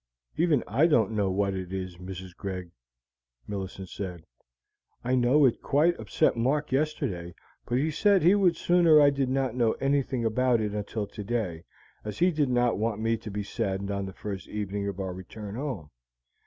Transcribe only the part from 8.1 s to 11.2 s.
he would sooner I did not know anything about it until